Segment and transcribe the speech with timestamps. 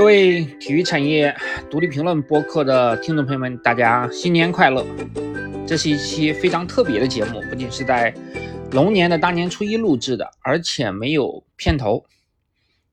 [0.00, 1.36] 各位体育产业
[1.70, 4.82] 独立评论播客的听众朋友们，大家新年快乐！
[5.66, 8.10] 这是一期非常特别的节目，不仅是在
[8.72, 12.06] 龙年的大年初一录制的，而且没有片头，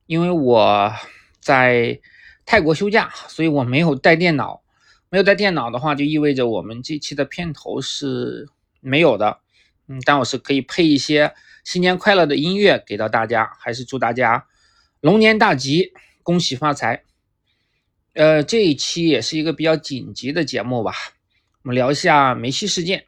[0.05, 0.91] 因为我
[1.39, 1.97] 在
[2.45, 4.61] 泰国休假，所以我没有带电脑。
[5.09, 8.49] 没有带电脑的话，就意味着我们这期的片头是
[8.81, 9.39] 没有的。
[9.87, 11.33] 嗯，但我是可以配一些
[11.63, 14.45] 新年快乐的音乐给到大家，还是祝大家
[14.99, 15.93] 龙年大吉，
[16.27, 17.03] 恭喜发财。
[18.13, 20.91] 呃，这一期也是一个比较紧急的节目吧，
[21.63, 23.05] 我们聊一下梅西事件。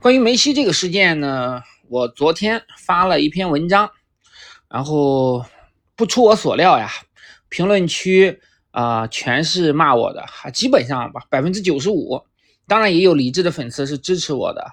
[0.00, 3.90] 关于梅西这个事件呢，我昨天发了一篇文章，
[4.68, 5.44] 然后
[5.96, 6.88] 不出我所料呀，
[7.48, 8.38] 评论区
[8.70, 12.22] 啊全是骂我的，基本上吧，百分之九十五。
[12.68, 14.64] 当然也有理智的粉丝是支持我的。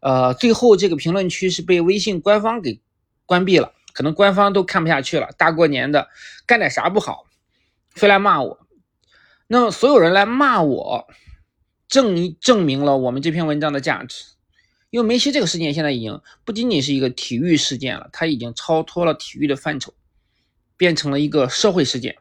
[0.00, 2.80] 呃，最后这个评论区是被微信官方给
[3.26, 5.30] 关闭了，可能官方都看不下去了。
[5.36, 6.08] 大过年的
[6.46, 7.26] 干点啥不好，
[7.90, 8.66] 非来骂我。
[9.46, 11.06] 那么所有人来骂我，
[11.88, 14.24] 证证明了我们这篇文章的价值。
[14.90, 19.94] 因为梅西这个事件现在已经不仅仅是一个体育事件了，它已经超脱了体育的范畴，
[20.76, 22.16] 变成了一个社会事件。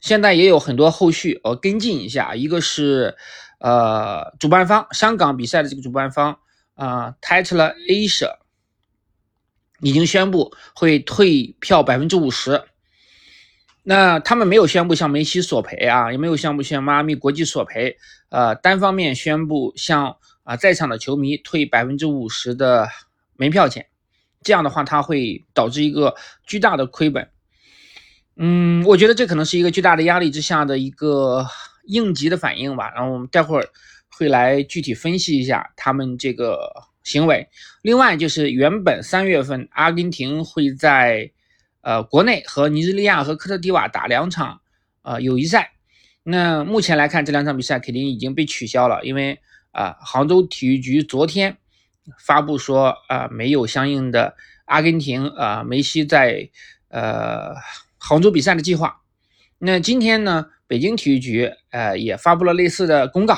[0.00, 2.34] 现在也有很多后续，我跟进一下。
[2.34, 3.16] 一个是
[3.58, 6.38] 呃，主办方香港比赛的这个主办方。
[6.74, 8.36] 啊，Title Asia
[9.80, 12.62] 已经宣布会退票百分之五十。
[13.82, 17.96] 那他们没有宣布向梅西索赔啊，也没有宣布向迈阿密国际索赔。
[18.28, 22.88] 呃，单方面宣布向啊在场的球迷退百分之五十的
[23.36, 23.86] 门票钱。
[24.42, 26.14] 这样的话，它会导致一个
[26.46, 27.28] 巨大的亏本。
[28.36, 31.46] 嗯，我觉得这可能是一个巨大的压力之下的一个
[31.86, 32.92] 应急的反应吧。
[32.94, 33.68] 然后我们待会儿。
[34.10, 36.58] 会来具体分析一下他们这个
[37.08, 37.48] 行为。
[37.82, 41.30] 另外就是原本三月份阿根廷会在
[41.80, 44.60] 呃国内和尼日利亚和科特迪瓦打两场
[45.02, 45.72] 呃友谊赛，
[46.22, 49.40] 那目前来看这两场比赛肯定已经被取消了，因为
[49.72, 51.56] 啊杭州体育局昨天
[52.18, 54.36] 发布说啊没有相应的
[54.66, 56.50] 阿根廷啊梅西在
[56.88, 57.54] 呃
[57.96, 59.00] 杭州比赛的计划。
[59.58, 63.36] 那今天呢北京体育局呃也发布了类似的公告。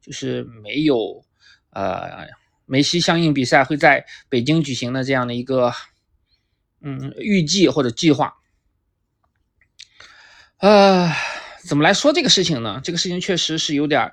[0.00, 1.22] 就是没有，
[1.70, 2.28] 呃，
[2.68, 5.72] 梅西相应比赛会在北京举行的这样的一个，
[6.82, 8.34] 嗯，预计或者计划。
[10.58, 11.10] 呃，
[11.64, 12.80] 怎么来说这个事情呢？
[12.84, 14.12] 这个事情确实是有点，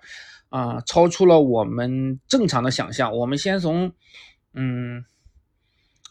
[0.49, 3.11] 啊，超出了我们正常的想象。
[3.17, 3.91] 我们先从，
[4.53, 5.03] 嗯，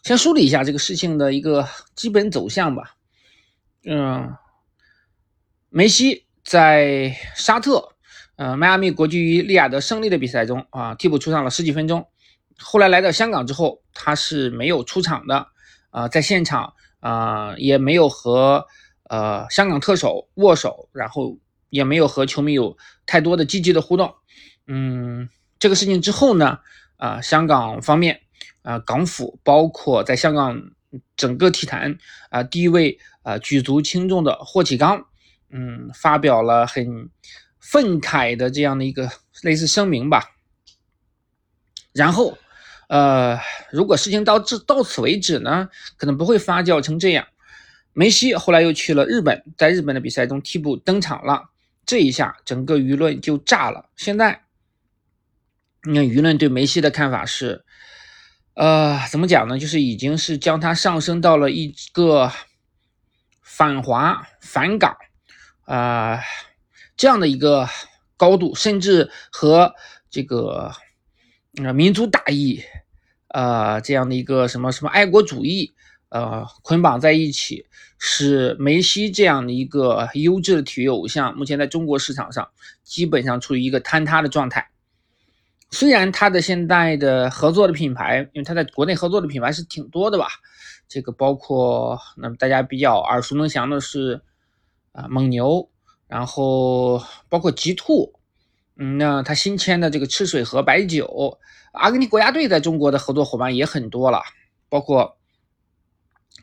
[0.03, 2.95] 先梳理一下这个事情的一个基本走向吧。
[3.85, 4.37] 嗯，
[5.69, 7.93] 梅西在沙特。
[8.37, 12.05] 呃，迈阿密国际与利雅得胜利的比赛中啊，替补出场了十几分钟。
[12.57, 15.47] 后来来到香港之后，他是没有出场的
[15.89, 18.65] 啊，在现场啊也没有和
[19.09, 21.37] 呃香港特首握手，然后
[21.69, 24.13] 也没有和球迷有太多的积极的互动。
[24.67, 25.29] 嗯，
[25.59, 26.59] 这个事情之后呢，
[26.97, 28.21] 啊，香港方面
[28.63, 30.61] 啊，港府包括在香港
[31.15, 31.97] 整个体坛
[32.29, 35.05] 啊地位啊举足轻重的霍启刚，
[35.49, 37.09] 嗯，发表了很。
[37.67, 39.09] 愤慨的这样的一个
[39.41, 40.35] 类似声明吧，
[41.93, 42.37] 然后，
[42.87, 43.39] 呃，
[43.71, 47.27] 如果事情到这到此为止呢，可能不会发酵成这样。
[47.93, 51.49] 梅西后来又去了日本，在日本的比赛中替补登场了，
[51.85, 53.89] 这一下整个舆论就炸了。
[53.95, 54.43] 现在，
[55.83, 57.63] 你看舆论对梅西的看法是，
[58.53, 59.57] 呃，怎么讲呢？
[59.57, 62.31] 就是已经是将他上升到了一个
[63.41, 64.95] 反华反港，
[65.65, 66.21] 啊。
[66.97, 67.67] 这样的一个
[68.15, 69.75] 高度，甚至和
[70.09, 70.71] 这个
[71.63, 72.61] 呃民族大义，
[73.29, 75.73] 呃这样的一个什么什么爱国主义，
[76.09, 77.65] 呃捆绑在一起，
[77.97, 82.49] 使梅西这样的一个优质的体育偶像，目前在中国市场上
[82.83, 84.69] 基本上处于一个坍塌的状态。
[85.71, 90.27] 虽然他的现在的合作的品牌，因为他在国内合作的品牌是挺多的吧，
[90.87, 94.21] 这个包括那么大家比较耳熟能详的是
[94.91, 95.69] 啊蒙牛。
[96.07, 98.13] 然后包括极兔，
[98.77, 101.39] 嗯，那他新签的这个赤水河白酒，
[101.71, 104.21] 阿根廷国家队在中国的合作伙伴也很多了，
[104.67, 105.17] 包括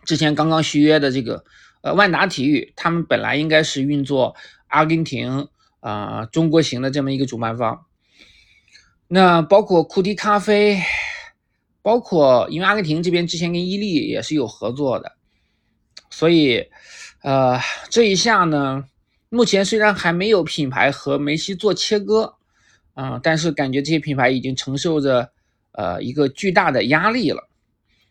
[0.07, 1.45] 之前刚刚续约的这个
[1.83, 4.35] 呃万达体育，他们本来应该是运作
[4.69, 5.49] 阿根廷
[5.81, 7.85] 啊中国行的这么一个主办方。
[9.09, 10.81] 那包括库迪咖啡，
[11.83, 15.13] 包括因为阿根廷这边之前跟伊利也是有合作的，
[16.09, 16.71] 所以
[17.21, 18.85] 呃这一下呢。
[19.35, 22.35] 目前虽然还没有品牌和梅西做切割，
[22.93, 25.33] 啊，但是感觉这些品牌已经承受着
[25.73, 27.49] 呃一个巨大的压力了。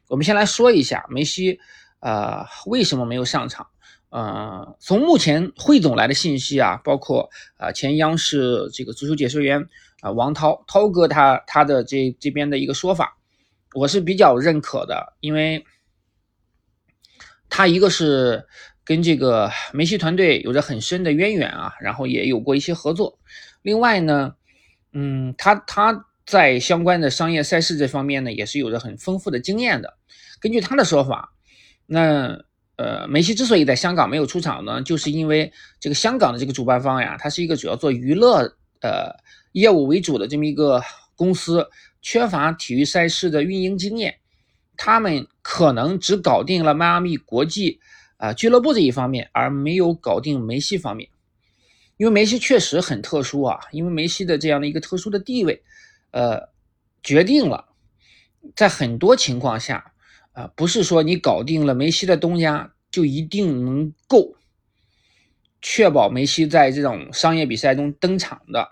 [0.07, 1.59] 我们先来说一下梅西，
[1.99, 3.67] 呃，为什么没有上场？
[4.09, 9.69] 呃，从目前汇总来的信息啊，包括啊前央视这个足球解说员
[10.01, 13.15] 啊王涛涛哥他他的这这边的一个说法，
[13.75, 15.63] 我是比较认可的，因为
[17.47, 18.47] 他一个是
[18.83, 23.19] 跟这个梅西团队有着很深的渊源啊，然后也有过一些合作，
[23.61, 24.33] 另外呢，
[24.93, 29.93] 嗯，他他在相关的商业赛事这方面呢，也是有着很丰富的经验的。
[30.39, 31.33] 根据他的说法，
[31.85, 32.43] 那。
[32.77, 38.39] 呃，梅西之所以在香港没有出场呢，就是因为这个香港的这个主办方呀，它是一个主要做娱乐
[38.81, 39.13] 呃
[39.51, 40.81] 业务为主的这么一个
[41.15, 41.69] 公司，
[42.01, 44.15] 缺乏体育赛事的运营经验，
[44.77, 47.79] 他们可能只搞定了迈阿密国际
[48.21, 51.09] 啊俱乐部这一方面，而没有搞定梅西方面。
[51.97, 55.63] 因为梅西确实很特殊啊，因为梅西的这样的一个特殊的地位，
[56.11, 56.49] 呃，
[57.03, 57.69] 决定了
[58.55, 59.93] 在很多情况下。
[60.33, 64.37] 啊，不是说你搞定了梅西的东家就一定能够
[65.61, 68.71] 确保梅西在这种商业比赛中登场的。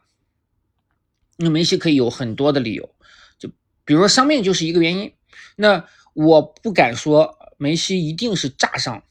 [1.36, 2.96] 那梅西可以有很多的理由，
[3.38, 3.50] 就
[3.84, 5.12] 比如说伤病就是一个原因。
[5.58, 9.04] 那我不敢说梅西一定是炸伤，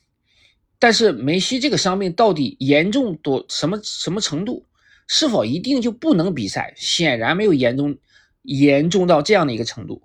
[0.79, 4.67] 但是梅西这个伤病到底严重多什么什么程度，
[5.07, 6.75] 是否一定就不能比赛？
[6.77, 7.99] 显然没有严重
[8.43, 10.03] 严重到这样的一个程度，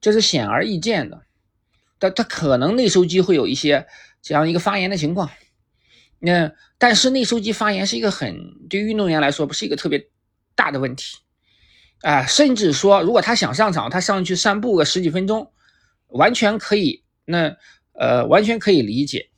[0.00, 1.22] 这是显而易见的。
[2.00, 3.86] 他他可能内收肌会有一些
[4.22, 5.28] 这样一个发炎的情况，
[6.20, 10.08] 那但是内收肌发炎是一个很对运动员来说不是一个特别
[10.54, 11.18] 大的问题
[12.02, 15.50] 啊，甚至说如果他想上场，他上去散步个十几分钟，
[16.06, 17.56] 完全可以，那
[17.94, 19.30] 呃完全可以理解，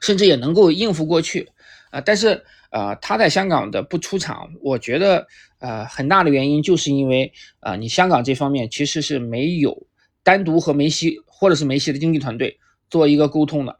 [0.00, 1.50] 甚至也能够应付过去
[1.90, 2.00] 啊。
[2.00, 5.26] 但是呃他在香港的不出场，我觉得
[5.58, 9.86] 呃很大的原因就是因为啊你香港这方面其实是没有。
[10.24, 12.58] 单独和梅西或者是梅西的经纪团队
[12.90, 13.78] 做一个沟通的，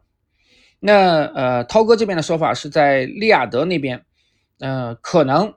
[0.81, 4.03] 那呃，涛哥这边的说法是在利雅得那边，
[4.61, 5.53] 嗯，可能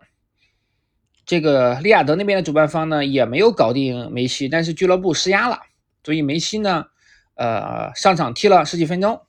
[1.25, 5.59] 这个利雅得那边的主办方呢也没有搞定梅西，但是俱乐部施压了，
[6.03, 6.87] 所以梅西呢，
[7.35, 9.21] 呃，上场踢了十几分钟，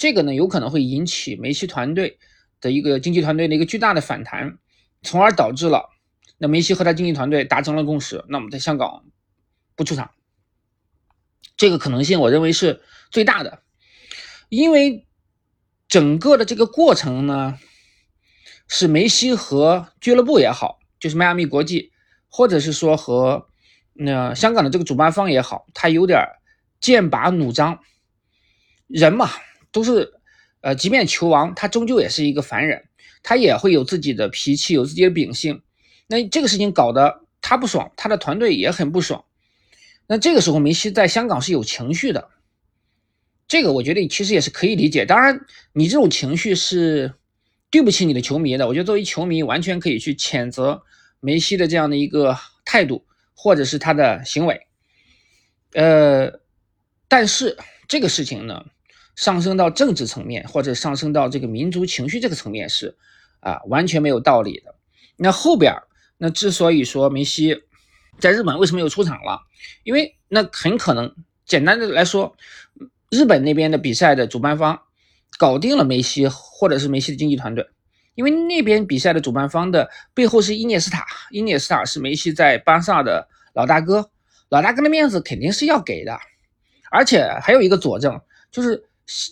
[0.00, 2.18] 这个呢有可能会引起梅西团队
[2.58, 4.56] 的一个经纪团队的一个巨大的反弹，
[5.02, 5.90] 从而导致了
[6.38, 9.04] 那梅西和他经纪团队达成了共识，那我们在香港
[9.76, 10.10] 不出场。
[11.54, 12.80] 这个可能性，我认为是
[13.10, 13.62] 最大的，
[14.48, 15.06] 因为
[15.86, 17.58] 整个的这个过程呢，
[18.68, 21.92] 是梅西和俱乐部也好，就是迈阿密国际，
[22.30, 23.48] 或者是说和
[23.92, 26.24] 那香港的这个主办方也好，他有点
[26.80, 27.80] 剑拔弩张。
[28.86, 29.28] 人嘛，
[29.72, 30.12] 都是
[30.60, 32.88] 呃，即便球王，他终究也是一个凡人，
[33.22, 35.62] 他也会有自己的脾气，有自己的秉性。
[36.06, 39.24] 那这个事情搞得他不爽，他的团队也很不爽。
[40.06, 42.28] 那这个时候，梅西在香港是有情绪的，
[43.46, 45.06] 这个我觉得其实也是可以理解。
[45.06, 47.14] 当然，你这种情绪是
[47.70, 48.66] 对不起你的球迷的。
[48.66, 50.82] 我觉得作为球迷，完全可以去谴责
[51.20, 54.60] 梅西的这样的一个态度，或者是他的行为。
[55.74, 56.40] 呃，
[57.06, 57.56] 但是
[57.86, 58.66] 这个事情呢，
[59.16, 62.96] 上升到政治层面，或者上升到这个民族情绪这个层面是
[63.40, 64.74] 啊，完全没有道理的。
[65.16, 65.74] 那后边
[66.18, 67.62] 那之所以说梅西。
[68.18, 69.40] 在日本为什么又出场了？
[69.82, 71.14] 因为那很可能，
[71.46, 72.36] 简单的来说，
[73.08, 74.78] 日本那边的比赛的主办方
[75.38, 77.66] 搞定了梅西，或者是梅西的经纪团队。
[78.14, 84.10] 因为那边比赛的主办方的背后是伊涅斯塔，伊涅斯塔是梅西在巴萨的老大哥，
[84.50, 86.18] 老大哥的面子肯定是要给的。
[86.90, 88.84] 而且还有一个佐证，就是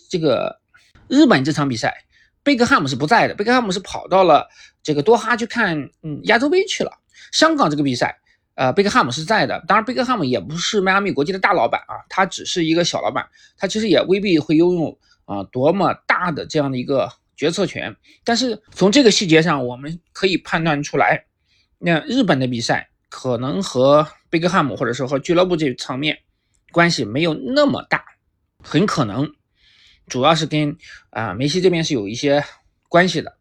[0.09, 0.59] 这个
[1.07, 2.05] 日本这场比赛，
[2.43, 4.47] 贝克汉姆是不在的，贝克汉姆是跑到了
[4.83, 6.91] 这个多哈去看嗯亚洲杯去了。
[7.31, 8.19] 香港这个比赛。
[8.55, 17.95] 呃，贝克汉姆是在的，当然贝克汉姆也不是迈阿密国际的大老板啊，他只是一个小老板，他其实也未必会拥有啊多么大的这样的一个决策权。
[18.25, 21.23] 但是从这个细节上，我们可以判断出来，
[21.77, 26.19] 那日本的比赛可能和贝克汉姆或者说和俱乐部这场面
[26.73, 28.03] 关系没有那么大，
[28.61, 29.31] 很可能
[30.09, 30.75] 主要是跟
[31.11, 32.43] 啊梅西这边是有一些
[32.87, 33.37] 关系的。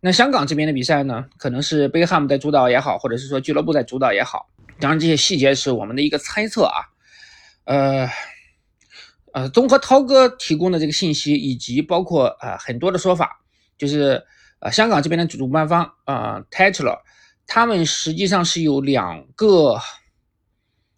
[0.00, 6.84] 那香港这边的比赛呢，可能是贝克汉姆在主导也好，或者是说俱乐部在主导也好，当然这些细节是我们的一个猜测啊。
[7.64, 8.06] 呃
[9.32, 13.40] 呃，综合涛哥提供的这个信息，以及包括啊很多的说法，
[13.78, 14.22] 就是
[14.58, 16.98] 呃香港这边的主办方啊 Tetler，
[17.46, 19.80] 他们实际上是有两个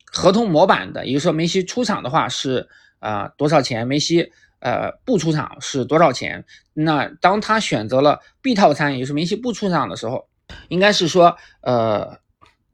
[0.04, 2.68] 合同模板的，也就是说梅西出场的话是
[2.98, 4.32] 啊多少钱，梅西。
[4.66, 6.44] 呃，不出场是多少钱？
[6.72, 10.26] 那当他选择了 B 套餐，也就是梅西不出场的时候，
[10.66, 12.18] 应该是说，呃，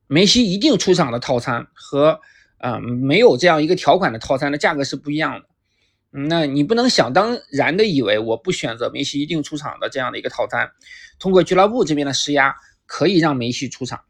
[0.06, 2.18] 梅西一定出场的套餐和
[2.56, 5.44] 呃没有这样一个条款的套餐的价格是不一样的。
[6.12, 10.70] 那你不能想当然的以为我不选择梅西一定出场的这样的一个套餐，
[11.18, 12.54] 通过俱乐部这边的施压
[12.86, 14.00] 可以让梅西出场，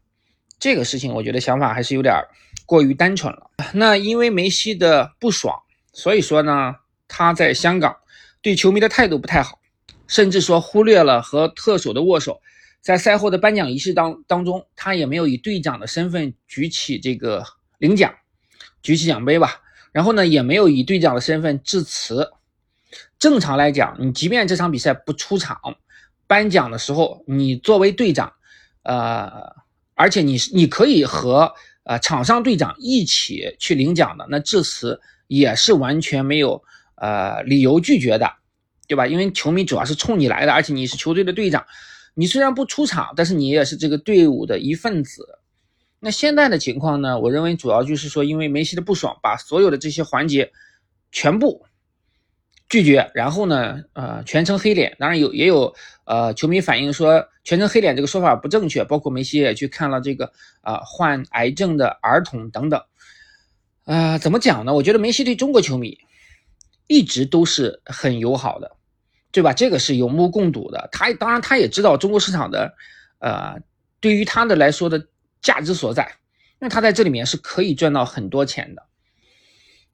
[0.57, 2.15] 这个事情我觉得想法还是有点
[2.65, 3.51] 过于单纯了。
[3.73, 5.59] 那因为梅西的不爽，
[5.91, 6.75] 所以说呢，
[7.15, 7.95] 他在香港
[8.41, 9.59] 对球迷的态度不太好，
[10.07, 12.41] 甚至说忽略了和特首的握手，
[12.81, 17.45] 在赛后的颁奖仪式当当中，他也没有以队长的身份举起这个
[17.77, 18.11] 领奖，
[18.81, 19.61] 举起奖杯吧。
[19.91, 22.31] 然后呢，也没有以队长的身份致辞。
[23.19, 25.59] 正常来讲，你即便这场比赛不出场，
[26.25, 28.33] 颁奖的时候，你作为队长，
[28.81, 29.29] 呃，
[29.93, 31.53] 而且你你可以和
[31.83, 36.63] 呃场上队长一起去领奖的，那致辞也是完全没有
[37.03, 38.31] 呃理由拒绝的，
[38.87, 39.05] 对吧？
[39.07, 41.65] 因为球迷主要是冲你来的，而且你是球队的队长，
[42.13, 45.39] 你虽然不出场，但是你也是这个队伍的一份子。
[45.99, 47.17] 那现在的情况呢？
[47.17, 50.51] 我认为主要就是说，因为梅西的不爽，把所有的这些环节
[51.13, 51.65] 全部
[52.67, 54.95] 拒绝，然后呢，呃，全程黑脸。
[54.99, 58.83] 当然有也有呃球迷反映说，全程黑脸这个说法不正确。
[58.83, 62.81] 包括梅西也去看了这个啊患癌症的儿童等等。
[63.85, 64.73] 啊，怎么讲呢？
[64.73, 65.97] 我觉得梅西对中国球迷
[66.87, 68.71] 一直都是很友好的，
[69.31, 69.53] 对吧？
[69.53, 70.89] 这个是有目共睹的。
[70.91, 72.73] 他当然他也知道中国市场的，
[73.19, 73.59] 呃，
[73.99, 75.07] 对于他的来说的。
[75.43, 76.09] 价值所在，
[76.57, 78.83] 那他在这里面是可以赚到很多钱的。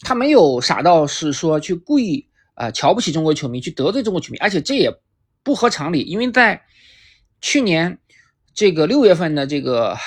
[0.01, 4.95] 他没有傻到是说去故意啊瞧不起中国球迷，去得罪中国球迷，而且这也
[5.41, 6.01] 不合常理。
[6.01, 6.61] 因为在
[7.41, 7.97] 去年
[8.53, 9.97] 这个六月份的这个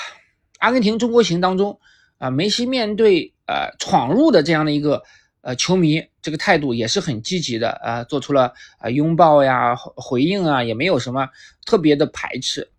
[0.60, 1.80] 阿根廷中国行当中
[2.18, 5.02] 啊，梅西面对呃闯入的这样的一个
[5.40, 11.28] 呃球迷，这个态度也是很积极的啊，做出了啊拥抱呀回应啊，也没有什么
[11.66, 12.70] 特别的排斥，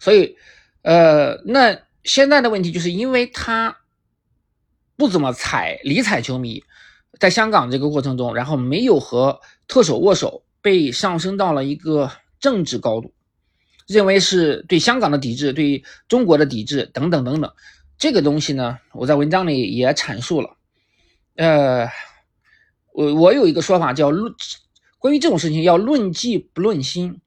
[0.00, 0.36] 所以。
[0.86, 3.74] 呃，那现在的问题就是因为他
[4.96, 6.62] 不怎么踩理睬球迷，
[7.18, 13.14] 在香港这个过程中，然后没有和特首握手，被上升到了一个政治高度，
[13.86, 17.50] 认为是对香港的抵制，对中国的抵制等等等等。
[17.96, 20.54] 这个东西呢，我在文章里也阐述了。
[21.36, 21.88] 呃，
[22.92, 24.32] 我我有一个说法叫论，
[24.98, 27.20] 关于这种事情要论迹不论心。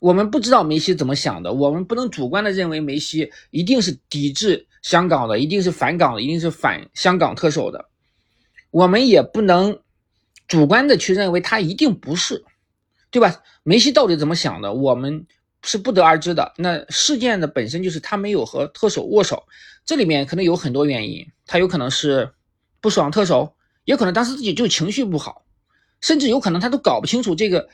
[0.00, 7.84] 我们不知道梅西怎么想的，我们不能主观的认为梅西一定是抵制香港的，一定是反港的，一定是反香港特首的。
[8.70, 9.80] 我们也不能
[10.46, 12.44] 主观的去认为他一定不是，
[13.10, 13.42] 对吧？
[13.64, 15.26] 梅西到底怎么想的，我们
[15.64, 16.52] 是不得而知的。
[16.56, 19.42] 那事件的本身就是他没有和特首握手，
[19.84, 22.30] 这里面可能有很多原因，他有可能是
[22.80, 23.54] 不爽特首，
[23.84, 25.44] 也可能当时自己就情绪不好，
[26.00, 27.68] 甚至有可能他都搞不清楚这个。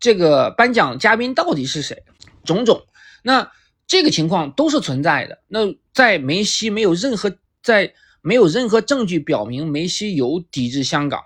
[0.00, 2.04] 这个颁奖嘉宾到底是谁？
[2.44, 2.86] 种种，
[3.24, 3.50] 那
[3.88, 5.42] 这个情况都是存在的。
[5.48, 11.20] 那在梅西没有任何在没有任何证据表明梅西有抵制香港、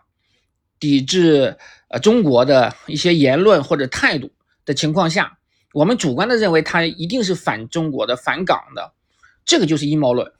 [0.81, 1.59] 抵制
[1.89, 4.31] 呃中国的一些言论或者态度
[4.65, 5.37] 的情况下，
[5.75, 8.91] 我们主观的认为他一定是反中国的、反港的，
[9.45, 10.33] 这个就是阴谋论，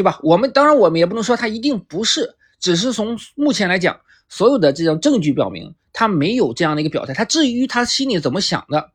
[0.00, 0.18] 对吧？
[0.22, 5.74] 我们当然我们也不能说他一定不是，只是从目前来讲，所有的这种证据表明。
[5.92, 8.92] 他没有这样的一个表态，他至于他心里怎么想的，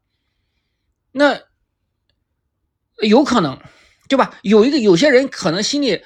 [1.12, 1.40] 那
[3.06, 3.60] 有可能，
[4.10, 4.40] 对吧？
[4.42, 6.02] 有一个有些人可能心里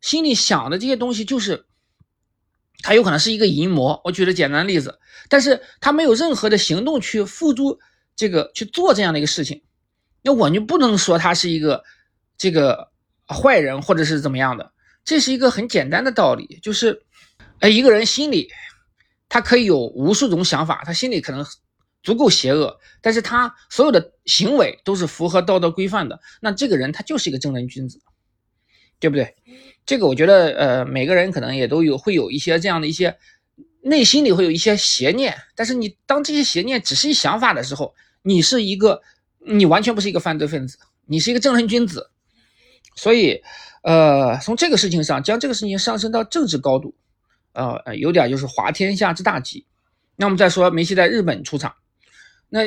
[0.00, 1.66] 心里想的这些东西，就是
[2.82, 4.00] 他有可能是一个淫魔。
[4.04, 7.76] 我举个简单的例子，但是他没有任何的行动去付诸
[8.14, 9.62] 这个去做这样的一个事情，
[10.22, 11.82] 那我就不能说他是一个
[12.36, 12.92] 这个
[13.28, 14.72] 坏人或者是怎么样的。
[15.04, 17.02] 这是一个很简单的道理，就是
[17.60, 18.50] 哎，一个人心里。
[19.30, 21.44] 他可以有无数种想法，他心里可能
[22.02, 26.18] 足够邪恶，但是他所有的行为都是符合道德规范的。
[26.40, 28.00] 那这个人他就是一个正人君子，
[28.98, 29.36] 对不对？
[29.84, 33.18] 这个我觉得，呃，每个人可能也都有会有一些这样的一些
[33.82, 39.02] 内心里会有一些邪念，但是你当这些邪念只是一想法的时候，你是一个，
[39.46, 42.10] 你完全不是一个犯罪分子，你是一个正人君子。
[42.96, 43.42] 所以，
[43.82, 46.94] 呃，从这个事情上将这个事情上升到政治高度。
[47.52, 49.66] 呃，有点就是滑天下之大稽。
[50.14, 51.74] 那我们再说梅西在日本出场，
[52.48, 52.60] 那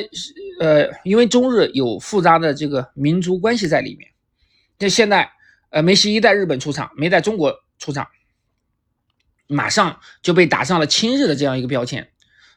[0.60, 4.10] 呃，因为中日有复杂的这个民族关系在里面。
[4.78, 5.30] 那现在，
[5.70, 8.06] 呃，梅西一在日本出场，没在中国出场，
[9.46, 12.06] 马上就被打上了亲日的这样一个标签。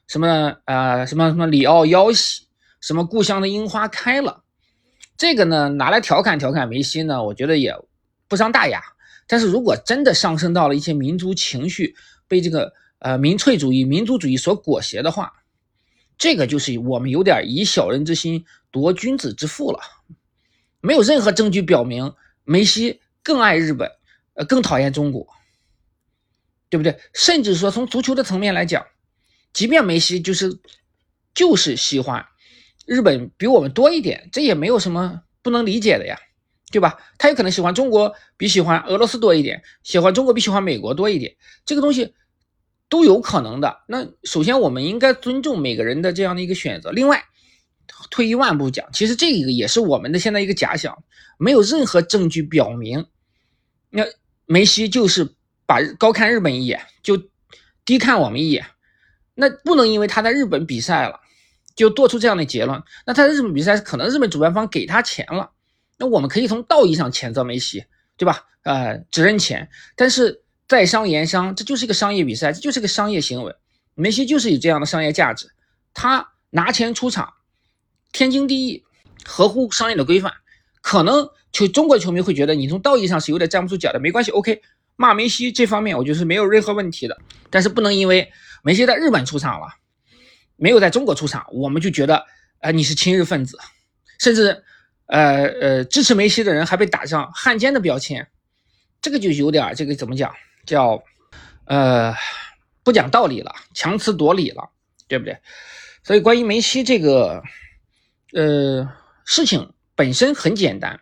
[0.08, 2.48] 什么呃，什么什么里奥腰喜，
[2.80, 4.44] 什么故乡的樱花开了，
[5.18, 7.76] 这个呢拿来调侃调侃梅西呢，我觉得也
[8.28, 8.82] 不伤大雅。
[9.28, 11.96] 但是如果真的上升到了一些民族情绪，
[12.28, 15.34] 被这个呃民粹主义、民族主义所裹挟的话，
[16.18, 19.80] 这个就是我们有点以小人之心夺君子之腹了。
[20.82, 23.90] 没有任何证据表明梅西更爱日本，
[24.34, 25.28] 呃更讨厌中国。
[26.68, 27.00] 对不对？
[27.14, 28.86] 甚至说从足球的层面来讲，
[29.54, 30.60] 即便梅西就是
[31.34, 32.26] 就是喜欢
[32.86, 36.18] 日本比我们多一点，这也没有什么不能理解的呀，
[36.72, 36.98] 对吧？
[37.18, 42.14] 他有可能喜欢中国比喜欢俄罗斯多一点，喜欢中国比喜欢美国多一点，这个东西
[42.90, 43.84] 都有可能的。
[43.88, 46.92] 那首先我们应该尊重每个人的这样的一个选择。
[46.92, 47.24] 另外，
[48.10, 51.04] 退一万步讲，其实这个也是我们的现在一个假想，
[51.38, 53.06] 没有任何证据表明，
[53.90, 54.04] 那
[54.46, 57.30] 梅西就是把高看日本一眼，就
[57.84, 58.66] 低看我们一眼。
[59.34, 61.20] 那不能因为他在日本比赛了，
[61.76, 62.82] 就做出这样的结论。
[63.06, 65.52] 那他在日本比赛，可能日本主办方给他钱了，
[65.98, 67.86] 那我们可以从道义上谴责梅西，
[68.18, 68.46] 对吧？
[68.64, 69.70] 呃，只认钱。
[69.96, 73.54] 但是在商言商，这就是一个商业比赛，这就是个商业行为。
[73.94, 75.52] 梅西就是有这样的商业价值，
[75.94, 77.34] 他拿钱出场，
[78.12, 78.84] 天经地义，
[79.24, 80.34] 合乎商业的规范。
[80.82, 84.62] 可能球中国球迷会觉得你从道义上是有点站不住脚的，没关系，OK。
[84.98, 87.18] 骂梅西这方面，我觉得是没有任何问题的。
[87.50, 88.32] 但是不能因为
[88.64, 89.68] 梅西在日本出场了，
[90.58, 92.26] 没有在中国出场，我们就觉得，
[92.60, 93.58] 呃，你是亲日分子，
[94.20, 94.64] 甚至，
[95.08, 98.28] 呃呃，支持梅西的人还被打上汉奸的标签，
[99.02, 100.34] 这个就有点这个怎么讲，
[100.66, 101.04] 叫，
[101.66, 102.14] 呃，
[102.84, 104.70] 不讲道理了，强词夺理了，
[105.08, 105.38] 对不对？
[106.04, 107.42] 所以关于梅西这个，
[108.34, 108.88] 呃，
[109.26, 111.02] 事情本身很简单。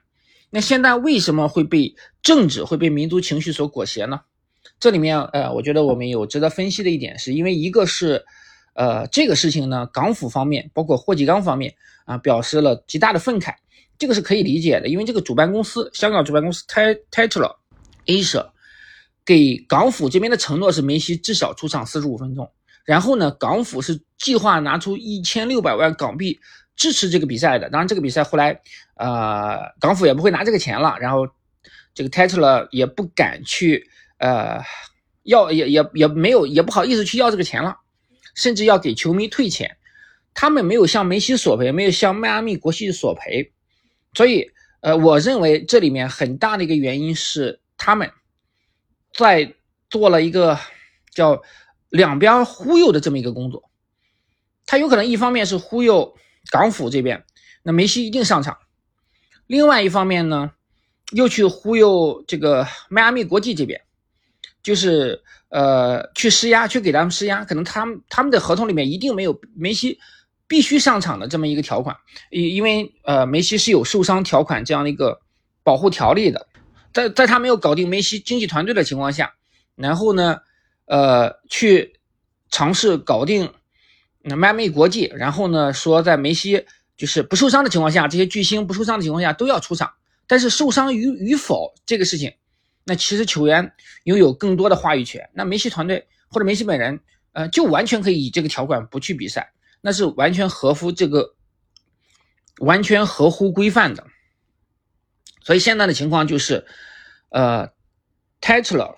[0.50, 4.22] 那现在为什么会被政治会被民族情绪所裹挟呢？
[4.80, 8.24] 这里面，呃，我觉得我们有值得分析的一点，是因为一个是，
[8.74, 11.74] 呃，这个事情呢，港府方面包括霍启刚方面
[12.06, 13.56] 啊，表示了极大的愤慨，
[13.98, 17.56] 这个是可以理解的，因为这个主办公司香港主办公司 Tatler
[18.06, 18.48] Asia
[19.26, 22.52] 给港府这边的承诺是梅西至少出场四十五分钟，
[22.86, 26.40] 然后呢，港府是计划拿出一千六百万港币。
[26.76, 28.60] 支持这个比赛的，当然这个比赛后来，
[28.96, 31.28] 呃，港府也不会拿这个钱了，然后
[31.94, 33.88] 这个 Tatler 也不敢去，
[34.18, 34.60] 呃，
[35.22, 37.78] 要也也也没有也不好意思去要这个钱了，
[38.34, 39.78] 甚至要给球迷退钱，
[40.34, 43.52] 他们没有向梅西索赔，没有向迈阿密国际索赔，
[44.14, 48.12] 所以，呃，我认为这里面很大的一个原因是他们
[49.14, 49.54] 在
[49.90, 50.60] 做了一个
[51.12, 51.42] 叫
[51.90, 53.70] 两边忽悠的这么一个工作，
[54.66, 56.16] 他有可能一方面是忽悠。
[56.52, 57.24] 港府这边，
[57.64, 58.58] 那梅西一定上场。
[59.48, 60.52] 另外一方面呢，
[61.14, 63.82] 又去忽悠这个迈阿密国际这边，
[64.64, 67.46] 就是呃去施压，去给他们施压。
[67.46, 70.00] 可能他们他们的合同里面一定没有梅西
[70.48, 71.96] 必须上场的这么一个条款，
[72.32, 75.20] 因因为呃梅西是有受伤条款这样的一个
[75.62, 76.48] 保护条例的。
[76.94, 79.34] 在在他没有搞定梅西经纪团队的情况下，
[79.76, 80.40] 然后呢，
[80.86, 81.94] 呃去
[82.50, 83.52] 尝试搞定。
[84.26, 89.92] 那迈阿密国际，然后呢说在梅西就是不受伤的情况下，这些巨星不受伤的情况下都要出场，
[90.28, 92.32] 但是受伤与与否这个事情，
[92.84, 95.30] 那其实球员拥有更多的话语权。
[95.34, 97.00] 那梅西团队或者梅西本人，
[97.32, 101.36] 呃，就完全可以以这个条款不去比赛，那是完全合乎这个，
[102.60, 104.06] 完全合乎规范的。
[105.42, 106.66] 所以现在的情况就是，
[107.30, 107.70] 呃
[108.42, 108.96] ，Tetler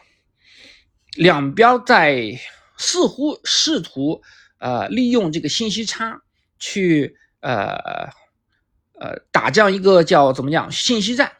[1.16, 2.40] 两边在
[2.78, 4.22] 似乎试图。
[4.58, 6.22] 呃，利用这个信息差
[6.58, 8.10] 去呃
[8.98, 11.34] 呃打这样一个叫怎么讲信息战，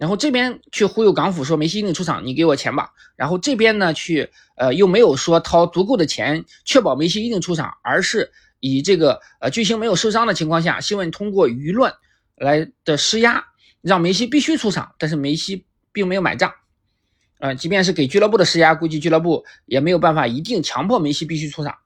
[0.00, 2.88] 然后这边去忽悠港府说梅西一定出场，你给我钱吧。
[3.16, 11.92] 然后这边呢去呃又没有说掏足够的钱确保梅西一定出场，而是以这个呃巨星没有受伤的情况下，希望通过舆论
[12.34, 13.44] 来的施压，
[13.82, 14.90] 让梅西必须出场。
[14.98, 16.50] 但是梅西并没有买账，
[17.38, 21.76] 呃，即便是给俱乐部的施压，估计俱乐部也没有办法一定强迫梅西必须出场。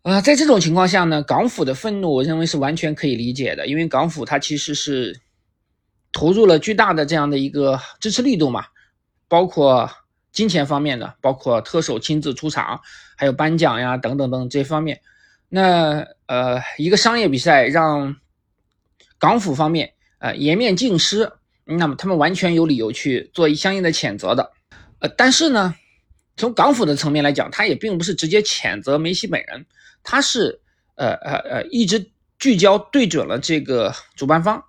[0.00, 5.20] 啊，在这种情况下呢，港府的愤怒，我认为是完全可以理解的，因为港府它其实是
[6.16, 8.64] 投入了巨大的这样的一个支持力度嘛，
[9.28, 9.90] 包括
[10.32, 12.80] 金钱方面的，包括特首亲自出场，
[13.18, 15.02] 还有颁奖呀等等等这方面。
[15.50, 18.16] 那呃，一个商业比赛让
[19.18, 21.30] 港府方面呃颜面尽失，
[21.66, 24.52] 那么他们完全有理由去做相应的谴责的。
[25.00, 25.74] 呃，但是呢，
[26.38, 29.66] 从港府的层面来讲，他也并不是直接谴责梅西本人。
[30.02, 30.58] 他是
[30.94, 34.64] 呃呃呃一直聚焦对准了这个主办方，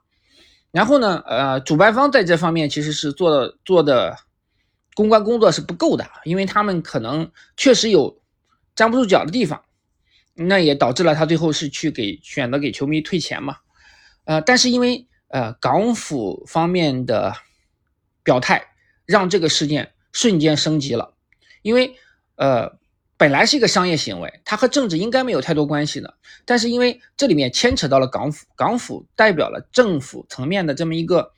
[0.78, 4.16] 然后呢呃主办方在这方面其实是做的做的
[4.94, 8.22] 公关工作是不够的，因为他们可能确实有
[8.76, 9.64] 站不住脚的地方，
[10.36, 13.58] 那也导致了他最后是去给选择给球迷退钱嘛，
[14.26, 17.34] 呃但是因为呃港府方面的
[18.24, 18.64] 表态，
[19.08, 21.16] 让这个事件瞬间升级了，
[21.64, 21.96] 因为
[22.36, 22.78] 呃。
[23.18, 26.14] 本来是一个商业行为，它和政治应该没有太多关系的。
[26.46, 31.32] 但是因为这里面牵扯到了港府，港府代表了政府层面的这么一个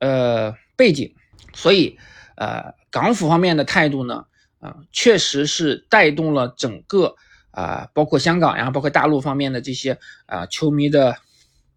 [0.00, 1.14] 呃背景，
[1.54, 1.96] 所以
[2.36, 4.24] 呃港府方面的态度呢，
[4.58, 7.14] 啊，确实是带动了整个
[7.52, 11.16] 啊，包括香港呀，包括大陆方面的这些啊球迷的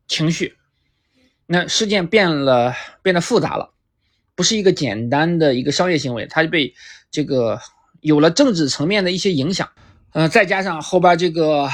[0.08, 0.58] 情绪。
[1.45, 3.75] 那事件变了，变得复杂了，
[4.34, 6.73] 不是一个简单的一个商业行为，它就被
[7.12, 7.60] 这个
[8.06, 9.68] 有了政治层面的一些影响。
[10.13, 11.68] 呃，再加上后边这个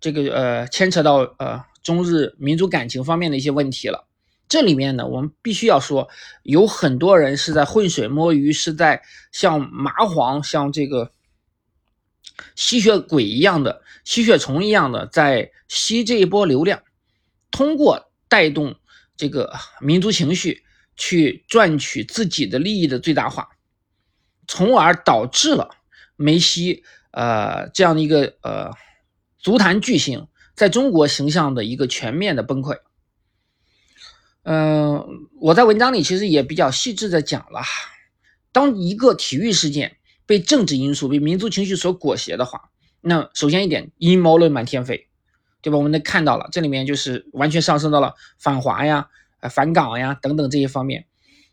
[0.00, 4.06] 这个呃，牵扯到呃中日民族感情方面的一些问题了。
[4.48, 6.08] 这里面呢，我们必须要说，
[6.44, 9.02] 有很多人是在浑水摸鱼，是在
[9.32, 11.10] 像蚂蟥、像这个
[12.54, 16.80] 吸血鬼一样的吸血虫一样的在吸这一波流量，
[17.50, 18.76] 通过带动
[19.16, 20.62] 这个民族情绪
[20.96, 23.48] 去赚取自己的利益的最大化，
[24.50, 25.70] 从而导致了
[26.16, 26.82] 梅西
[27.12, 28.72] 呃这样的一个呃
[29.38, 32.78] 足坛巨星在中国形象的一个全面的崩溃。
[34.42, 35.06] 嗯，
[35.40, 37.62] 我在文章里其实也比较细致的讲了，
[38.50, 45.06] 当一个体育事件被政治因素、被民族情绪所裹挟的话，那首先一点，阴谋论满天飞，
[45.62, 45.76] 对吧？
[45.76, 49.08] 我们能看到了，这里面就是完全上升到了反华呀、
[49.40, 51.06] 呃反港呀等等这些方面。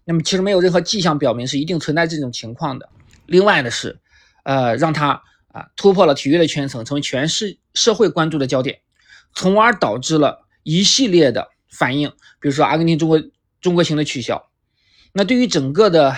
[0.08, 2.90] 那么其实没有任何迹象表明是一定存在这种情况的。
[3.26, 4.00] 另外的是，
[4.44, 8.80] 呃，让他啊突破了体育的圈层，成为全市社会关注的焦点，
[9.36, 11.50] 从而导致了一系列的。
[11.70, 13.22] 反应，比如说阿根廷中国
[13.62, 14.50] 中国行的取消，
[15.12, 16.16] 那对于整个的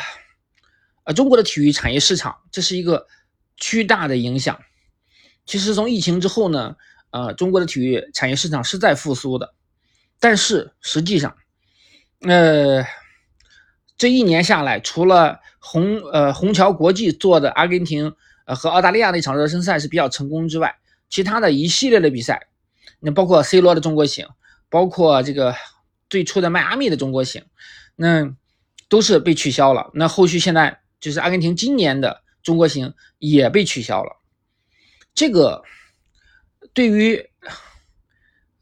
[1.03, 3.07] 呃中国的体育产业市场，这是一个
[3.57, 4.57] 巨大的影响。
[5.45, 6.77] 其实从疫情之后呢，
[7.09, 9.53] 呃，中国的体育产业市场是在复苏的，
[10.19, 11.35] 但是实际上，
[12.21, 12.85] 呃，
[13.99, 22.47] 这一年下来，除了虹呃虹桥国际做的阿根廷呃和澳大利亚那场热身赛是比较成功之外，其他的一系列的比赛，
[22.99, 24.27] 那包括 C 罗的中国行。
[24.71, 25.55] 包括这个
[26.11, 27.43] 最初的迈阿密的中国行，
[27.95, 28.35] 那
[28.87, 29.89] 都是被取消了。
[29.95, 34.17] 那后续现在就是阿根廷今年的中国行也被取消了。
[35.15, 35.63] 这个
[36.71, 37.31] 对于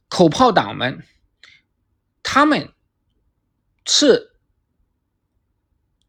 [0.08, 1.04] 口炮党们，
[2.24, 2.70] 他们
[3.86, 4.32] 是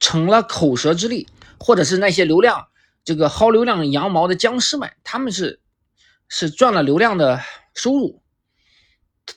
[0.00, 2.68] 成了口舌之力，或者是那些流量
[3.04, 5.60] 这个薅流量羊毛的僵尸们，他们是
[6.28, 7.40] 是赚了流量的
[7.74, 8.22] 收入。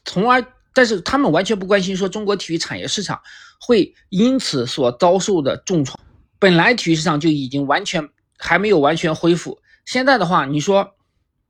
[0.05, 3.21] 从而，但是他们完全不关心说中国体育产业市场
[3.59, 5.99] 会因此所遭受的重创。
[6.39, 10.95] 本来体育市场就已经完全还没有完全恢复，现在的话，你说，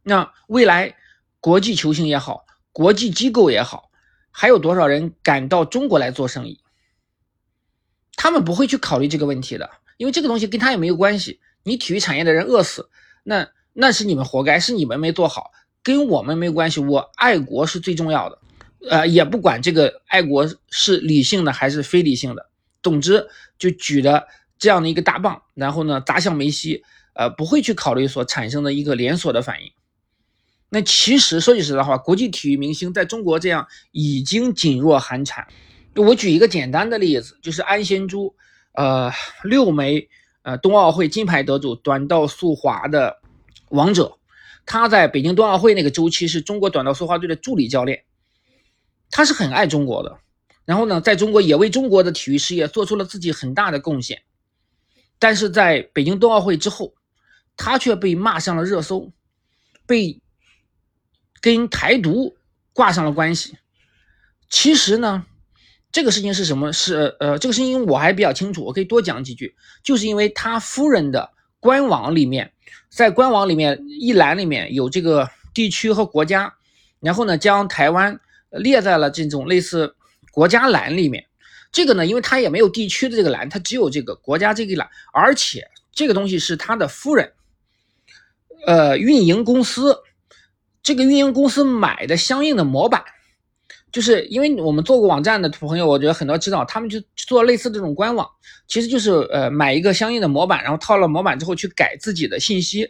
[0.04, 0.96] 那未来
[1.40, 3.90] 国际球星也好，国际机构也好，
[4.32, 6.61] 还有多少人敢到中国来做生意？
[8.16, 11.40] 他们不会去考虑这个问题的，因为这个东西跟他也没有关系。
[11.64, 12.90] 你体育产业的人饿死，
[13.24, 15.52] 那那是你们活该，是你们没做好。
[15.84, 18.40] 跟我们没有关系，我爱国是最重要的，
[18.90, 22.50] 呃，也不管这个爱国是理性的还是非理性的，
[22.84, 24.28] 总之就举着
[24.60, 29.72] 这样的一个大棒，然后呢砸向梅西，呃，不会去考虑所产生的一个连锁的反应。
[30.70, 35.48] 那其实说句实在话，国际体育明星在中国这样已经噤若寒蝉。
[35.96, 38.34] 我举一个简单的例子，就是安贤洙，
[38.74, 39.12] 呃，
[39.44, 40.10] 六枚
[40.44, 43.20] 呃冬奥会金牌得主，短道速滑的
[43.70, 44.18] 王者。
[44.66, 48.04] 他在北京冬奥会那个周期是中国短道速滑队的助理教练，
[49.10, 50.20] 他是很爱中国的，
[50.66, 54.22] 然后呢，在中国也为中国的体育事业做出了自己很大的贡献，
[55.18, 56.94] 但是在北京冬奥会之后，
[57.58, 59.12] 他却被骂上了热搜，
[59.88, 60.22] 被
[61.42, 62.38] 跟台独
[62.72, 63.58] 挂上了关系。
[64.48, 65.26] 其实呢，
[65.92, 66.72] 这个事情是什么？
[66.72, 72.52] 是呃，这个事情我还比较清楚，我可以多讲几句，就是因为他夫人的官网里面。
[72.90, 76.54] 在官网里面一栏里面有这个地区和国家，
[77.00, 79.96] 然后呢将台湾列在了这种类似
[80.32, 81.26] 国家栏里面。
[81.72, 87.32] 这个呢，因为它也没有地区的这个栏，它只有这个国家这个栏，而且这个东西是他的夫人，
[88.66, 90.00] 呃，运营公司，
[90.84, 93.04] 这个运营公司买的相应的模板。
[93.92, 98.28] 就是因为我们做过网站的朋友，我觉得很多知道，他们就做类似这种官网，
[98.68, 102.90] 其实就是呃买一个相应的模板，然后套了模板之后去改自己的信息，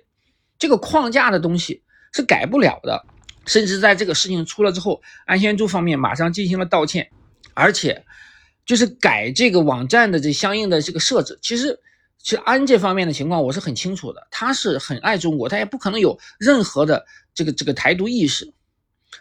[0.59, 1.81] 这个框架的东西
[2.13, 3.03] 是改不了的。
[3.47, 7.09] 甚至在这个事情出了之后，安先珠方面马上进行了道歉，
[7.55, 8.05] 而且
[8.67, 11.39] 就是改这个网站的这相应的这个设置。
[11.41, 11.79] 其实，
[12.19, 18.53] 其实安这方面的情况我是很清楚的，他是很爱中国，他也不可能有任何的这个这个台独意识。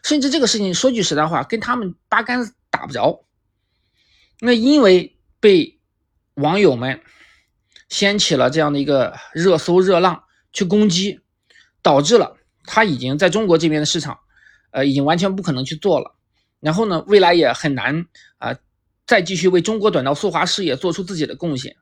[0.03, 3.25] 甚至这个事情说句实在话，跟他们八竿子打不着。
[4.41, 5.79] 那因为被
[6.35, 7.01] 网友们
[7.89, 11.21] 掀起了这样的一个热搜热浪去攻击，
[11.83, 14.19] 导致了他已经在中国这边的市场，
[14.71, 16.15] 呃，已经完全不可能去做了。
[16.61, 18.07] 然后呢，未来也很难
[18.39, 18.57] 啊，
[19.07, 21.77] 再继续为中国短道速滑事业做出自己的贡献。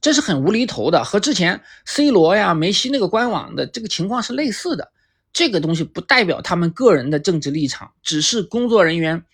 [0.00, 4.92] 这是很无厘头的，和之前 C 罗呀、梅西那个官网的这个情况是类似的。
[5.38, 9.24] 这个东西不代表他们个人的政治立场，只是工作人员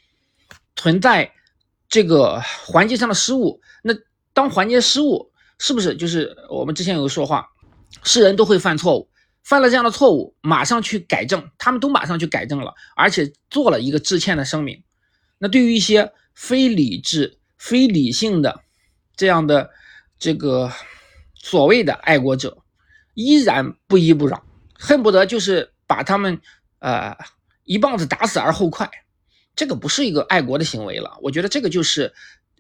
[0.77, 1.33] 存在
[1.89, 3.63] 这个环节上的失误。
[3.83, 3.95] 那
[4.35, 7.49] 当环节失误，是不是就是我们之前有个说话，
[8.03, 9.09] 是人都会犯错误，
[9.45, 14.85] 犯了这样的错误，马上去改正，他们都马上去改正了，而且做了一个致歉的声明。
[15.39, 18.61] 那对于一些非理智、非理性的
[19.17, 19.71] 这样的
[20.19, 20.71] 这个
[21.35, 22.59] 所谓的爱国者，
[23.15, 26.41] 依然不依不饶，恨不得就是把他们
[26.79, 27.17] 呃
[27.65, 28.91] 一棒子打死而后快，
[29.57, 31.19] 这个不是一个爱国的行为了。
[31.23, 32.13] 我觉得这个就是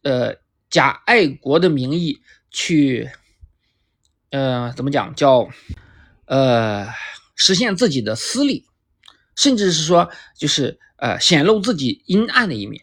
[0.03, 0.37] 呃
[0.71, 3.11] 假爱国的名义去
[4.31, 5.49] 呃怎么讲叫
[6.27, 6.89] 呃
[7.35, 8.67] 实现自己的私利，
[9.37, 12.83] 甚至是说就是呃显露自己阴暗的一面。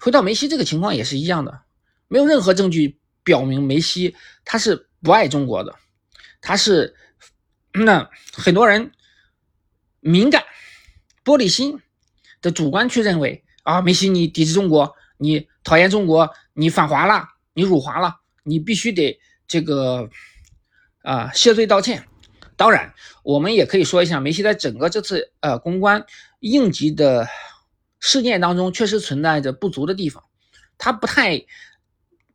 [0.00, 1.62] 回到梅西这个情况也是一样的，
[2.08, 5.74] 没有任何证据表明梅西他是不爱中国的，
[6.40, 6.94] 他是
[7.72, 8.92] 那很多人
[10.06, 10.44] 敏感、
[11.24, 11.80] 玻璃心
[12.40, 20.08] 的主观去认为啊，梅西你抵制中国，你讨厌中国，你反华了，你辱华了，你必须得这个
[21.02, 22.06] 啊谢罪道歉。
[22.56, 26.06] 当然，我们也可以说一下梅西在整个这次呃公关
[26.40, 27.28] 应急的。
[27.98, 30.22] 事件当中确实存在着不足的地方，
[30.78, 31.42] 他不太，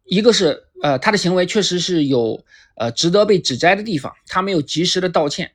[0.04, 2.44] 一个是呃他的行为确实是有
[2.76, 5.54] 呃值得被指摘的地方，他没有及时的道歉，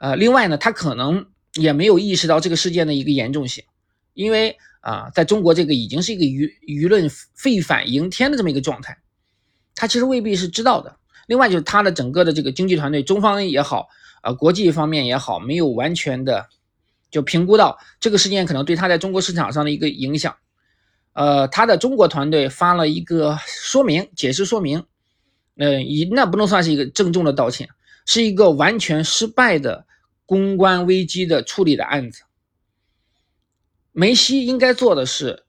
[0.00, 3.64] 呃另外呢他可能也没有意识到这个事件的一个严重性，
[4.14, 8.98] 因为啊在中国这个已经是一个舆舆论沸反盈天的这么一个状态，
[9.74, 10.96] 他其实未必是知道的。
[11.26, 13.88] 另外就是他的整个的这个经济团队，中方也好，
[14.22, 16.46] 啊国际方面也好，没有完全的。
[17.08, 20.36] 就评估到这个事件可能对他在中国市场上的一个影响，
[21.12, 24.84] 呃，他的中国团队发了一个说明、解释说明，
[25.56, 27.70] 呃，以那不能算是一个郑重的道歉，
[28.04, 29.86] 是一个完全失败的
[30.26, 32.24] 公关危机的处理的案子。
[33.92, 35.44] 梅西应该做的是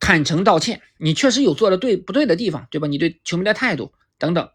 [0.00, 2.88] 坦诚道歉，你确实有做的对不对的地方，对吧？
[2.88, 4.50] 你对球迷的态度等等，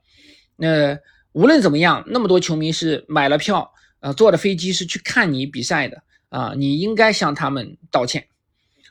[0.57, 0.99] 那
[1.31, 6.03] 无论怎么样，那么多球迷是买了票，呃，坐的飞机是去看你比赛的。
[6.29, 8.27] 啊，你应该向他们道歉。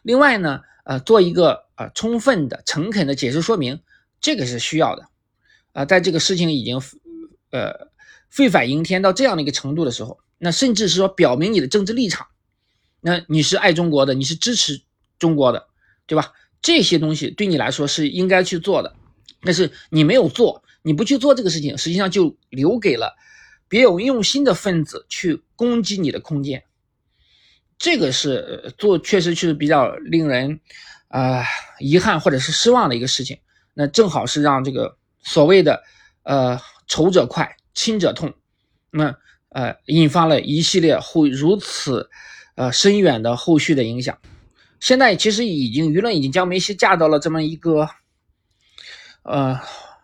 [0.02, 3.78] 另外呢，呃，做一个呃充分的、诚恳的解释说明，
[4.22, 5.06] 这个是需要的。
[5.72, 6.80] 啊，在这个事情已经
[7.50, 7.90] 呃
[8.30, 12.26] 沸反盈天到这样的一个程度的时候，那甚至是说表明你的政治立场，
[13.00, 14.82] 那你是爱中国的，你是支持
[15.18, 15.66] 中国的，
[16.06, 16.32] 对吧？
[16.62, 18.94] 这些东西对你来说是应该去做的，
[19.42, 23.14] 但是你没有做，你不去做这个事情，实际上就留给了
[23.68, 26.64] 别有用心的分子去攻击你的空间。
[27.78, 30.60] 这个是做确实是比较令人
[31.08, 31.44] 啊
[31.78, 33.38] 遗憾或者是失望的一个事情。
[33.74, 35.82] 那正好是让这个所谓的
[36.22, 38.32] 呃仇者快，亲者痛，
[38.90, 39.16] 那
[39.56, 42.10] 呃引发了一系列后如此
[42.56, 44.18] 呃深远的后续的影响。
[44.80, 47.88] 现在其实已经舆论已经将梅西架到了这么一个
[49.22, 49.58] 呃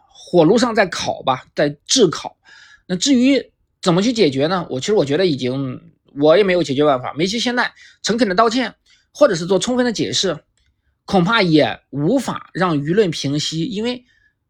[0.09, 2.39] 火炉上在烤吧，在炙烤。
[2.87, 4.67] 那至于怎么去解决呢？
[4.71, 5.93] 我其实我觉得已经。
[6.21, 7.15] 我也没有解决办法。
[7.15, 8.75] 梅西现在诚恳的道歉，
[9.15, 10.45] 或者是做充分的解释，
[11.07, 13.65] 恐怕也无法让舆论平息。
[13.65, 14.05] 因为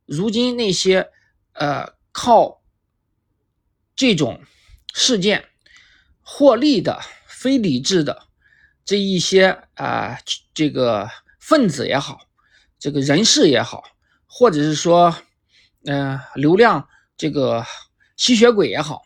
[0.04, 1.08] 如今那些
[1.52, 2.60] 呃靠
[3.94, 4.40] 这种
[4.92, 5.44] 事件
[6.20, 8.26] 获利的非理智的
[8.84, 10.18] 这一些啊
[10.54, 11.08] 这个
[11.40, 12.20] 分子也好，
[12.78, 13.82] 这个人士也好，
[14.26, 15.14] 或者是说
[15.84, 17.64] 嗯流量这个
[18.16, 19.02] 吸血鬼也好。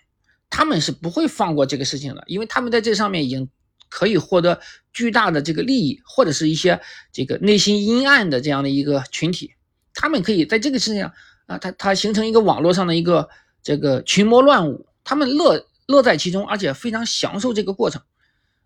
[0.48, 3.50] 他们是不会放过这个事情的，因为他们在这上面已经
[3.90, 4.58] 可以获得
[4.92, 6.80] 巨大的这个利益，或者是一些
[7.12, 9.52] 这个内心阴暗的这样的一个群体，
[9.92, 11.12] 他们可以在这个事情上
[11.46, 13.28] 啊，他他形成一个网络上的一个
[13.62, 18.02] 这个群魔乱舞，他们乐乐在其中，而且非常享受这个过程。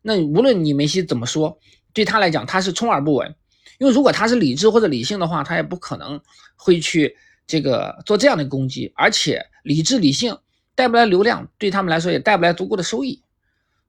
[0.02, 1.59] 那无论你梅西怎么说，
[1.92, 3.35] 对他来讲他是充耳不闻，
[3.78, 6.20] 因为如果他是理智或者理性的话，他也不可能
[6.56, 10.37] 会去这个做这样的攻击，而且理智理性。
[10.72, 13.22] 带不来流量，对他们来说也带不来足够的收益，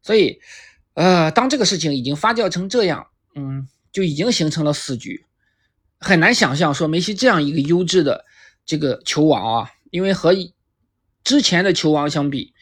[0.01, 0.41] 所以，
[0.95, 5.23] 呃，当这个事情已经发酵成这样，嗯，就已经形成了死局，
[5.99, 8.25] 很难想象说梅西这样一个优质的
[8.65, 10.33] 这个球王啊，因为和
[11.23, 12.53] 之前的球王相比，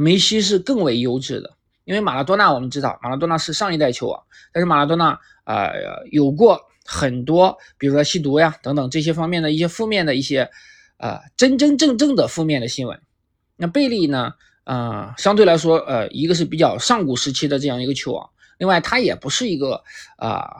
[0.00, 1.56] 梅西是更为优质的。
[1.84, 5.70] 因为马拉多纳我们知道，马拉多纳是上一代球王，但是马拉多纳啊
[6.10, 10.50] 有过很多，比如说吸毒呀等等这些方面的一些负面的一些，
[10.96, 13.00] 呃，真真正正的负面的新闻。
[13.56, 14.34] 那贝利呢？
[14.64, 19.84] 啊，相对来说，呃，一个是比较上古时期的这样一个球王，另外他也不是一个
[20.16, 20.56] 啊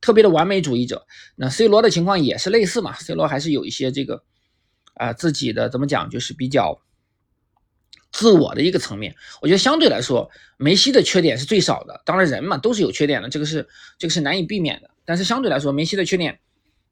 [0.00, 1.04] 特别的完美主义者。
[1.34, 4.22] 那 C 罗的情况也是类似嘛？C 罗还是有一些这个
[4.94, 6.80] 啊自己的怎么讲，就是比较
[8.12, 9.14] 自我的一个层面。
[9.40, 12.02] 我觉得相对来说，梅西的缺点是最少的。
[12.04, 13.68] 当然人嘛都是有缺点的，这个是
[13.98, 14.90] 这个是难以避免的。
[15.04, 16.40] 但是相对来说，梅西的缺点，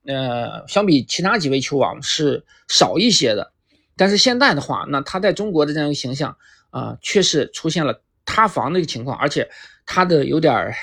[0.07, 3.53] 呃，相比其他几位球王是少一些的。
[3.97, 6.37] 但是现在的话，那他在中国的这样一个形象
[6.71, 9.51] 啊，确实出现了塌房的一个情况，而且
[9.87, 10.75] 他的有点儿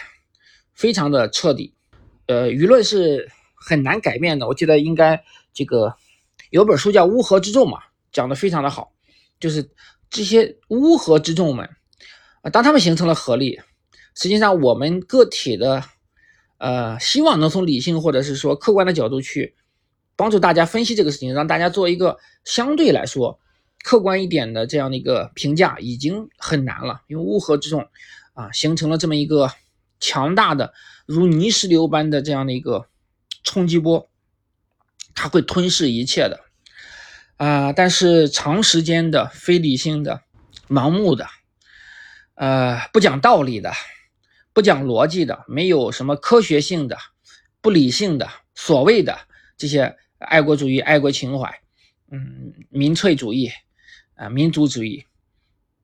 [0.74, 1.74] 非常的彻底。
[2.28, 4.48] 呃，舆论是很难改变的。
[4.48, 5.96] 我记得应该这个
[6.50, 7.80] 有本书叫《乌合之众》嘛，
[8.12, 8.92] 讲的非常的好，
[9.40, 9.70] 就是
[10.16, 11.70] 这些乌合之众们
[12.42, 13.60] 啊，当他们形成了合力，
[14.16, 15.84] 实际上我们个体的
[16.58, 19.56] 呃，希望能从理性或者是说客观的角度去
[20.16, 23.40] 帮助大家分析这个事情，让大家做一个相对来说
[23.84, 27.88] 客观一点的这样的一个评价，已经很难了，因为乌合之众
[28.34, 29.52] 啊，形成了这么一个。
[29.98, 30.74] 强大的
[31.06, 32.90] 如泥石流般的这样的一个
[33.44, 34.10] 冲击波，
[35.16, 36.42] 它会吞噬一切的
[37.38, 37.74] 啊！
[37.74, 40.22] 但是长时间的非理性的、
[40.68, 41.28] 盲目的、
[42.36, 43.74] 呃不讲道理的、
[44.54, 46.98] 不讲逻辑的、没有什么科学性的、
[47.62, 49.20] 不理性的所谓的
[49.58, 51.60] 这些爱国主义、爱国情怀，
[52.10, 53.52] 嗯，民粹主义
[54.16, 55.06] 啊、民族主义，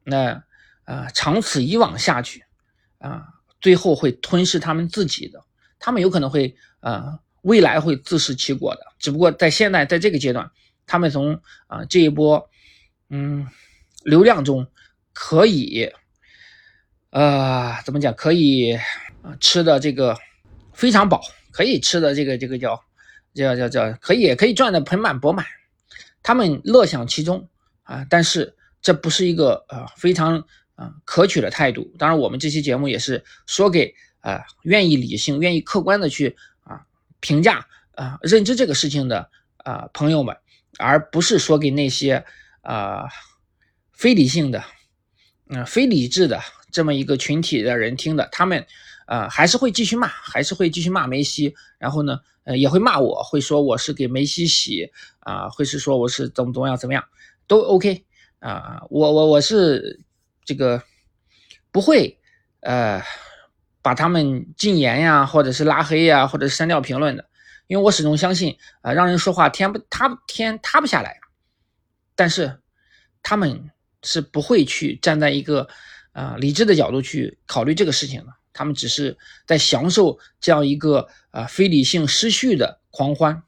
[0.04, 0.44] 那
[0.86, 2.44] 啊长此以往下去
[3.00, 3.26] 啊。
[3.60, 5.44] 最后会吞噬他们自己的，
[5.78, 8.82] 他们有可能会呃未来会自食其果的。
[8.98, 10.50] 只不过在现在在这个阶段，
[10.86, 12.50] 他们从啊这一波
[13.10, 13.48] 嗯
[14.04, 14.68] 流量中
[15.14, 15.92] 可以
[17.10, 18.74] 呃怎么讲可以
[19.22, 20.18] 啊吃的这个
[20.74, 22.84] 非常饱，可以吃的这个这个叫
[23.34, 25.46] 叫叫叫可以可以赚的盆满钵满，
[26.24, 27.48] 他们乐享其中
[27.84, 28.06] 啊。
[28.10, 30.44] 但是这不是一个呃非常
[30.76, 30.94] 啊。
[31.06, 36.82] 可取的态度，当然，我们这期节目也是说给啊愿意理性、愿意客观的去啊
[37.20, 40.36] 评价啊认知这个事情的啊朋友们，
[40.80, 42.24] 而不是说给那些
[42.62, 43.06] 啊
[43.92, 44.64] 非理性的、
[45.50, 46.40] 嗯非理智的
[46.72, 48.28] 这么一个群体的人听的。
[48.32, 48.66] 他们
[49.06, 57.04] 啊还是会继续骂，还是会继续骂梅西，然后呢，呃也会骂我，会说我是给梅西洗啊，会是说我是怎么怎么样怎么样，
[57.48, 58.06] 都 OK
[58.40, 60.00] 啊，我我我是。
[60.44, 60.82] 这个
[61.72, 62.20] 不会，
[62.62, 63.02] 呃，
[63.84, 67.30] 把他们禁言呀，或者是拉黑呀，或者是删掉评论的，
[67.72, 71.22] 因为我始终相信，啊，让人说话天不塌天塌不下来，
[72.16, 72.60] 但是
[73.24, 73.72] 他们
[74.04, 75.66] 是不会去站在一个
[76.12, 83.42] 啊理智的角度去考虑这个事情的，他们只是在享受这样一个啊非理性失序的狂欢，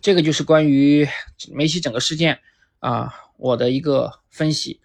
[0.00, 1.06] 这个就是关于
[1.52, 2.38] 梅西整个事件
[2.78, 4.80] 啊我的一个分析。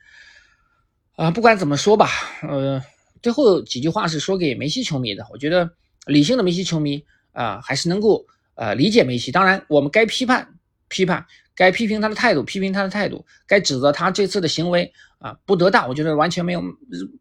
[1.15, 2.10] 啊，不管怎么说吧，
[2.41, 2.84] 呃，
[3.22, 5.26] 最后几句话是说给梅西球迷的。
[5.32, 5.72] 我觉得
[6.06, 9.32] 理性的梅西球迷啊，还是能够呃理解梅西。
[9.32, 10.56] 当然，我们该批判
[10.88, 16.63] 批判，该批评他的态度，批评他的态度，该指责他这次的行为啊不得当，我觉得完全没有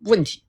[0.05, 0.43] 问题。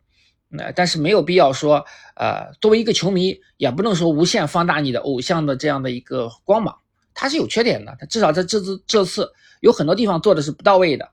[0.49, 1.83] 那但是没有必要说，
[2.15, 6.77] 呃，作为一个球迷，也不能说无限放大你的偶像的这样的一个光芒。
[7.13, 11.09] 他是有缺点的，他至少在这次这次有很多地方做的是不到位的。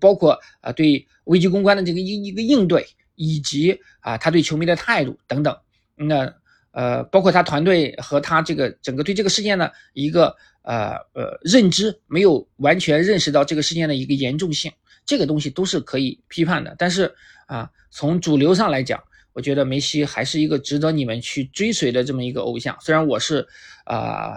[0.00, 5.56] 包括啊对危机公关的这个一一个应对，以及啊他对球迷的态度等等，
[5.94, 6.34] 那
[6.76, 14.70] 呃包括他团队和他这个整个对这个事件的一个呃呃认知没有完全认识到这个事件的一个严重性，
[15.06, 16.74] 这个东西都是可以批判的。
[16.78, 17.10] 但是
[17.46, 22.76] 啊从主流上来讲，我觉得梅西还是一个值得你们去追随的这么一个偶像。
[22.80, 23.46] 虽然我是
[23.84, 24.34] 啊。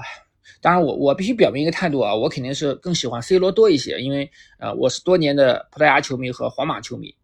[0.61, 7.15] 当然，我我必须表明一个态度啊，我肯定是更喜欢 C 罗多一些，因为呃我是多年的葡萄牙球迷和皇马球迷，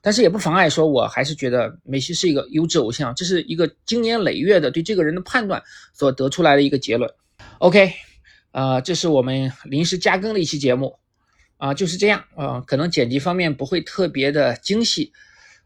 [0.00, 7.10] 但是也不妨碍说我还是觉得梅西是一个优质偶像，这是一个经年累月的对这个人的判断所得出来的一个结论。
[7.58, 7.92] OK，
[8.52, 10.98] 呃，这是我们临时加更的一期节目
[11.56, 15.12] 啊，就是这样啊，可能剪辑方面不会特别的精细，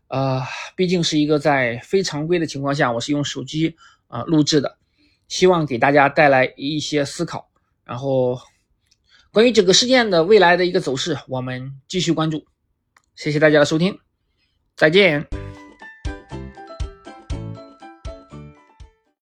[0.08, 0.42] 呃，
[0.76, 3.76] 毕竟是一个在非常规的情况下，我是用手机
[4.08, 4.78] 啊录制的。
[5.28, 7.48] 希望给大家带来一些思考，
[7.86, 8.38] 然后
[9.32, 12.44] 关于整个事件的未来的一个走势，我们继续关注。
[13.16, 13.98] 谢谢大家的收听，
[14.77, 15.27] 再见。